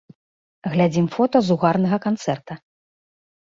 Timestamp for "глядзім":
0.75-1.05